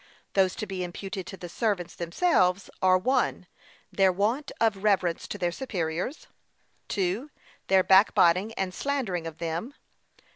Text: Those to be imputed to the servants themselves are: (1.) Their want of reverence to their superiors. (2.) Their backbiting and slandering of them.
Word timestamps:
Those 0.33 0.55
to 0.55 0.65
be 0.65 0.83
imputed 0.83 1.27
to 1.27 1.37
the 1.37 1.47
servants 1.47 1.93
themselves 1.93 2.71
are: 2.81 2.97
(1.) 2.97 3.45
Their 3.91 4.11
want 4.11 4.51
of 4.59 4.83
reverence 4.83 5.27
to 5.27 5.37
their 5.37 5.51
superiors. 5.51 6.25
(2.) 6.87 7.29
Their 7.67 7.83
backbiting 7.83 8.51
and 8.55 8.73
slandering 8.73 9.27
of 9.27 9.37
them. 9.37 9.75